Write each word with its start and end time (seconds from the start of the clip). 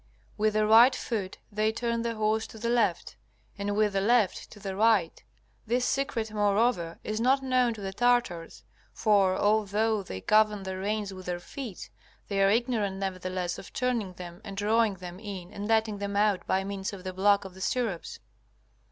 With 0.35 0.53
the 0.53 0.65
right 0.65 0.95
foot 0.95 1.37
they 1.51 1.71
turn 1.71 2.01
the 2.01 2.15
horse 2.15 2.47
to 2.47 2.57
the 2.57 2.71
left, 2.71 3.17
and 3.55 3.75
with 3.75 3.93
the 3.93 4.01
left 4.01 4.49
to 4.49 4.59
the 4.59 4.75
right. 4.75 5.23
This 5.67 5.85
secret, 5.85 6.31
moreover, 6.31 6.97
is 7.03 7.21
not 7.21 7.43
known 7.43 7.75
to 7.75 7.81
the 7.81 7.93
Tartars. 7.93 8.63
For, 8.93 9.35
although 9.37 10.01
they 10.01 10.19
govern 10.21 10.63
the 10.63 10.79
reins 10.79 11.13
with 11.13 11.27
their 11.27 11.39
feet, 11.39 11.91
they 12.29 12.41
are 12.41 12.49
ignorant 12.49 12.95
nevertheless 12.97 13.59
of 13.59 13.73
turning 13.73 14.13
them 14.13 14.41
and 14.43 14.57
drawing 14.57 14.95
them 14.95 15.19
in 15.19 15.53
and 15.53 15.67
letting 15.67 15.99
them 15.99 16.15
out 16.15 16.47
by 16.47 16.63
means 16.63 16.93
of 16.93 17.03
the 17.03 17.13
block 17.13 17.45
of 17.45 17.53
the 17.53 17.61
stirrups. 17.61 18.17